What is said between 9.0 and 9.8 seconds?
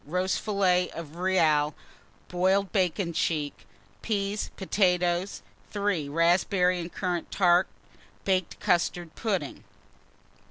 pudding.